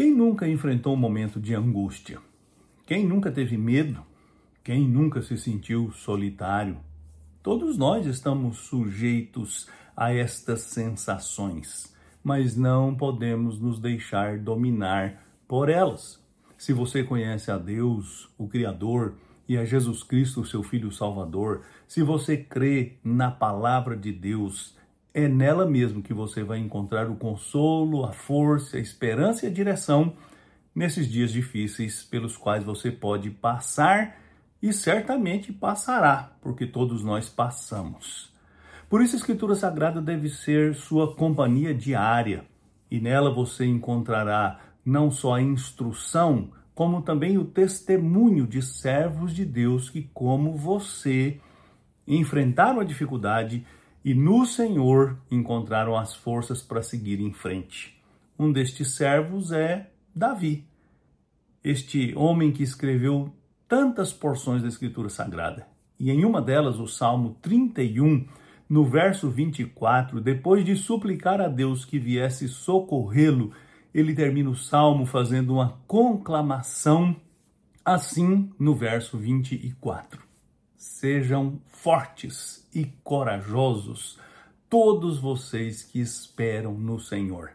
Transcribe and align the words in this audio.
Quem 0.00 0.14
nunca 0.14 0.48
enfrentou 0.48 0.94
um 0.94 0.96
momento 0.96 1.38
de 1.38 1.54
angústia? 1.54 2.20
Quem 2.86 3.06
nunca 3.06 3.30
teve 3.30 3.58
medo? 3.58 4.02
Quem 4.64 4.88
nunca 4.88 5.20
se 5.20 5.36
sentiu 5.36 5.92
solitário? 5.92 6.78
Todos 7.42 7.76
nós 7.76 8.06
estamos 8.06 8.60
sujeitos 8.60 9.68
a 9.94 10.10
estas 10.10 10.62
sensações, 10.62 11.94
mas 12.24 12.56
não 12.56 12.94
podemos 12.94 13.60
nos 13.60 13.78
deixar 13.78 14.38
dominar 14.38 15.22
por 15.46 15.68
elas. 15.68 16.18
Se 16.56 16.72
você 16.72 17.04
conhece 17.04 17.50
a 17.50 17.58
Deus, 17.58 18.30
o 18.38 18.48
Criador, 18.48 19.16
e 19.46 19.58
a 19.58 19.66
Jesus 19.66 20.02
Cristo, 20.02 20.46
seu 20.46 20.62
Filho 20.62 20.90
Salvador, 20.90 21.60
se 21.86 22.02
você 22.02 22.38
crê 22.38 22.94
na 23.04 23.30
palavra 23.30 23.94
de 23.98 24.12
Deus, 24.12 24.74
é 25.12 25.28
nela 25.28 25.66
mesmo 25.66 26.02
que 26.02 26.14
você 26.14 26.42
vai 26.42 26.58
encontrar 26.58 27.08
o 27.10 27.16
consolo, 27.16 28.04
a 28.04 28.12
força, 28.12 28.76
a 28.76 28.80
esperança 28.80 29.44
e 29.44 29.48
a 29.48 29.52
direção 29.52 30.14
nesses 30.74 31.08
dias 31.08 31.32
difíceis 31.32 32.02
pelos 32.04 32.36
quais 32.36 32.64
você 32.64 32.90
pode 32.90 33.30
passar 33.30 34.16
e 34.62 34.72
certamente 34.72 35.52
passará, 35.52 36.32
porque 36.40 36.66
todos 36.66 37.02
nós 37.02 37.28
passamos. 37.28 38.32
Por 38.88 39.02
isso 39.02 39.16
a 39.16 39.18
Escritura 39.18 39.54
Sagrada 39.54 40.00
deve 40.00 40.28
ser 40.28 40.74
sua 40.74 41.14
companhia 41.14 41.74
diária, 41.74 42.44
e 42.90 43.00
nela 43.00 43.32
você 43.32 43.64
encontrará 43.64 44.60
não 44.84 45.10
só 45.10 45.34
a 45.34 45.42
instrução, 45.42 46.50
como 46.74 47.02
também 47.02 47.38
o 47.38 47.44
testemunho 47.44 48.46
de 48.46 48.62
servos 48.62 49.34
de 49.34 49.44
Deus 49.44 49.90
que, 49.90 50.02
como 50.14 50.56
você, 50.56 51.38
enfrentaram 52.06 52.80
a 52.80 52.84
dificuldade 52.84 53.64
e 54.04 54.14
no 54.14 54.46
Senhor 54.46 55.18
encontraram 55.30 55.96
as 55.96 56.14
forças 56.14 56.62
para 56.62 56.82
seguir 56.82 57.20
em 57.20 57.32
frente. 57.32 58.00
Um 58.38 58.50
destes 58.52 58.94
servos 58.94 59.52
é 59.52 59.90
Davi, 60.14 60.64
este 61.62 62.14
homem 62.16 62.50
que 62.50 62.62
escreveu 62.62 63.32
tantas 63.68 64.12
porções 64.12 64.62
da 64.62 64.68
Escritura 64.68 65.08
Sagrada. 65.08 65.66
E 65.98 66.10
em 66.10 66.24
uma 66.24 66.40
delas, 66.40 66.78
o 66.78 66.86
Salmo 66.86 67.36
31, 67.42 68.26
no 68.68 68.84
verso 68.84 69.28
24, 69.28 70.20
depois 70.20 70.64
de 70.64 70.74
suplicar 70.74 71.40
a 71.40 71.48
Deus 71.48 71.84
que 71.84 71.98
viesse 71.98 72.48
socorrê-lo, 72.48 73.52
ele 73.92 74.14
termina 74.14 74.48
o 74.48 74.56
salmo 74.56 75.04
fazendo 75.04 75.54
uma 75.54 75.78
conclamação, 75.86 77.14
assim 77.84 78.50
no 78.58 78.74
verso 78.74 79.18
24. 79.18 80.29
Sejam 80.80 81.60
fortes 81.66 82.66
e 82.74 82.86
corajosos, 83.04 84.18
todos 84.66 85.18
vocês 85.18 85.82
que 85.82 86.00
esperam 86.00 86.72
no 86.72 86.98
Senhor. 86.98 87.50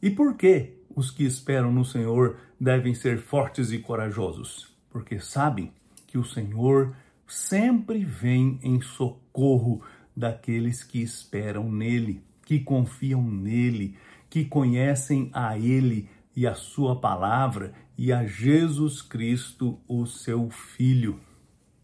E 0.00 0.08
por 0.08 0.36
que 0.36 0.74
os 0.94 1.10
que 1.10 1.24
esperam 1.24 1.72
no 1.72 1.84
Senhor 1.84 2.36
devem 2.60 2.94
ser 2.94 3.18
fortes 3.18 3.72
e 3.72 3.80
corajosos? 3.80 4.72
Porque 4.88 5.18
sabem 5.18 5.72
que 6.06 6.16
o 6.16 6.24
Senhor 6.24 6.94
sempre 7.26 8.04
vem 8.04 8.60
em 8.62 8.80
socorro 8.80 9.82
daqueles 10.16 10.84
que 10.84 11.02
esperam 11.02 11.72
nele, 11.72 12.22
que 12.46 12.60
confiam 12.60 13.20
nele, 13.20 13.96
que 14.30 14.44
conhecem 14.44 15.28
a 15.32 15.58
ele 15.58 16.08
e 16.36 16.46
a 16.46 16.54
sua 16.54 16.94
palavra 16.94 17.74
e 17.98 18.12
a 18.12 18.24
Jesus 18.24 19.02
Cristo, 19.02 19.76
o 19.88 20.06
seu 20.06 20.48
Filho. 20.50 21.18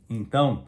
Então, 0.09 0.67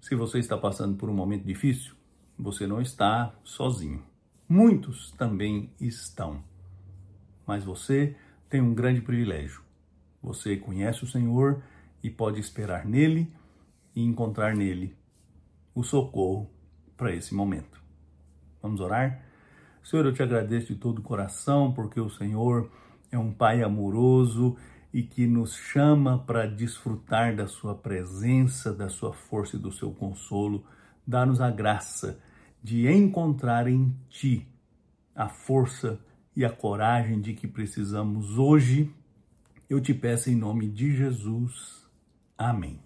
se 0.00 0.14
você 0.14 0.38
está 0.38 0.56
passando 0.56 0.96
por 0.96 1.10
um 1.10 1.14
momento 1.14 1.44
difícil, 1.44 1.94
você 2.38 2.66
não 2.66 2.80
está 2.80 3.34
sozinho. 3.42 4.02
Muitos 4.48 5.10
também 5.12 5.70
estão. 5.80 6.42
Mas 7.46 7.64
você 7.64 8.14
tem 8.48 8.60
um 8.60 8.74
grande 8.74 9.00
privilégio. 9.00 9.62
Você 10.22 10.56
conhece 10.56 11.02
o 11.02 11.08
Senhor 11.08 11.62
e 12.02 12.10
pode 12.10 12.38
esperar 12.38 12.84
nele 12.84 13.32
e 13.94 14.02
encontrar 14.02 14.54
nele 14.54 14.96
o 15.74 15.82
socorro 15.82 16.48
para 16.96 17.14
esse 17.14 17.34
momento. 17.34 17.82
Vamos 18.62 18.80
orar? 18.80 19.24
Senhor, 19.82 20.06
eu 20.06 20.12
te 20.12 20.22
agradeço 20.22 20.68
de 20.68 20.76
todo 20.76 20.98
o 20.98 21.02
coração 21.02 21.72
porque 21.72 22.00
o 22.00 22.10
Senhor 22.10 22.70
é 23.10 23.18
um 23.18 23.32
Pai 23.32 23.62
amoroso 23.62 24.56
e 24.96 25.02
que 25.02 25.26
nos 25.26 25.54
chama 25.54 26.20
para 26.20 26.46
desfrutar 26.46 27.36
da 27.36 27.46
sua 27.46 27.74
presença, 27.74 28.72
da 28.72 28.88
sua 28.88 29.12
força 29.12 29.56
e 29.56 29.58
do 29.58 29.70
seu 29.70 29.90
consolo. 29.90 30.64
Dá-nos 31.06 31.38
a 31.38 31.50
graça 31.50 32.18
de 32.62 32.90
encontrar 32.90 33.68
em 33.68 33.94
Ti 34.08 34.48
a 35.14 35.28
força 35.28 36.00
e 36.34 36.46
a 36.46 36.50
coragem 36.50 37.20
de 37.20 37.34
que 37.34 37.46
precisamos 37.46 38.38
hoje. 38.38 38.90
Eu 39.68 39.82
te 39.82 39.92
peço 39.92 40.30
em 40.30 40.34
nome 40.34 40.66
de 40.66 40.96
Jesus. 40.96 41.86
Amém. 42.38 42.80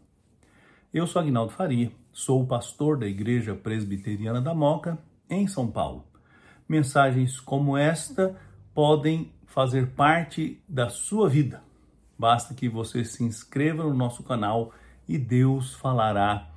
Eu 0.92 1.06
sou 1.06 1.22
Agnaldo 1.22 1.53
Faria, 1.53 1.92
sou 2.10 2.42
o 2.42 2.47
pastor 2.47 2.98
da 2.98 3.06
Igreja 3.06 3.54
Presbiteriana 3.54 4.41
da 4.41 4.53
Moca, 4.53 4.98
em 5.28 5.47
São 5.47 5.71
Paulo. 5.71 6.04
Mensagens 6.69 7.38
como 7.38 7.77
esta 7.77 8.37
podem 8.75 9.32
fazer 9.47 9.91
parte 9.91 10.60
da 10.69 10.88
sua 10.88 11.28
vida 11.28 11.69
Basta 12.20 12.53
que 12.53 12.69
você 12.69 13.03
se 13.03 13.25
inscreva 13.25 13.82
no 13.82 13.94
nosso 13.94 14.22
canal 14.22 14.75
e 15.08 15.16
Deus 15.16 15.72
falará 15.72 16.50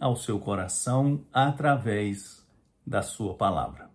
ao 0.00 0.16
seu 0.16 0.40
coração 0.40 1.26
através 1.30 2.42
da 2.86 3.02
sua 3.02 3.34
palavra. 3.34 3.89